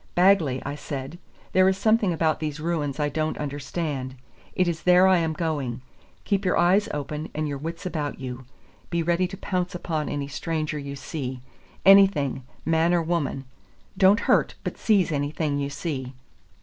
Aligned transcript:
"Bagley," 0.15 0.63
I 0.65 0.73
said, 0.73 1.19
"there 1.51 1.69
is 1.69 1.77
something 1.77 2.11
about 2.11 2.39
these 2.39 2.59
ruins 2.59 2.99
I 2.99 3.07
don't 3.07 3.37
understand. 3.37 4.15
It 4.55 4.67
is 4.67 4.81
there 4.81 5.05
I 5.07 5.19
am 5.19 5.33
going. 5.33 5.83
Keep 6.23 6.43
your 6.43 6.57
eyes 6.57 6.89
open 6.91 7.29
and 7.35 7.47
your 7.47 7.59
wits 7.59 7.85
about 7.85 8.19
you. 8.19 8.45
Be 8.89 9.03
ready 9.03 9.27
to 9.27 9.37
pounce 9.37 9.75
upon 9.75 10.09
any 10.09 10.27
stranger 10.27 10.79
you 10.79 10.95
see, 10.95 11.39
anything, 11.85 12.41
man 12.65 12.95
or 12.95 13.03
woman. 13.03 13.45
Don't 13.95 14.21
hurt, 14.21 14.55
but 14.63 14.75
seize 14.79 15.11
anything 15.11 15.59
you 15.59 15.69
see." 15.69 16.15